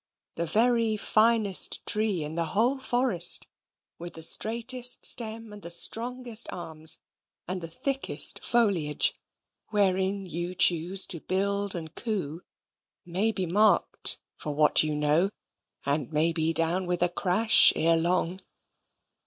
The 0.33 0.47
very 0.47 0.97
finest 0.97 1.85
tree 1.85 2.23
in 2.23 2.33
the 2.33 2.45
whole 2.57 2.79
forest, 2.79 3.45
with 3.99 4.15
the 4.15 4.23
straightest 4.23 5.05
stem, 5.05 5.53
and 5.53 5.61
the 5.61 5.69
strongest 5.69 6.47
arms, 6.51 6.97
and 7.47 7.61
the 7.61 7.67
thickest 7.67 8.43
foliage, 8.43 9.13
wherein 9.67 10.25
you 10.25 10.55
choose 10.55 11.05
to 11.05 11.19
build 11.19 11.75
and 11.75 11.93
coo, 11.93 12.41
may 13.05 13.31
be 13.31 13.45
marked, 13.45 14.17
for 14.37 14.55
what 14.55 14.81
you 14.81 14.95
know, 14.95 15.29
and 15.85 16.11
may 16.11 16.33
be 16.33 16.51
down 16.51 16.87
with 16.87 17.03
a 17.03 17.09
crash 17.09 17.71
ere 17.75 17.95
long. 17.95 18.41